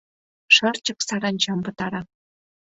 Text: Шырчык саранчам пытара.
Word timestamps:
Шырчык 0.55 0.99
саранчам 1.07 1.59
пытара. 1.65 2.01